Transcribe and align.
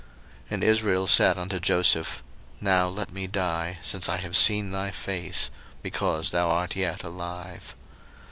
01:046:030 0.45 0.49
And 0.51 0.63
Israel 0.63 1.07
said 1.07 1.37
unto 1.37 1.59
Joseph, 1.59 2.23
Now 2.59 2.87
let 2.87 3.11
me 3.11 3.27
die, 3.27 3.77
since 3.83 4.09
I 4.09 4.17
have 4.17 4.35
seen 4.35 4.71
thy 4.71 4.89
face, 4.89 5.51
because 5.83 6.31
thou 6.31 6.49
art 6.49 6.75
yet 6.75 7.03
alive. 7.03 7.75